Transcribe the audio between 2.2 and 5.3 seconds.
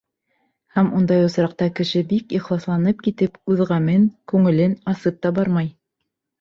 ихласланып китеп үҙ ғәмен, күңелен асып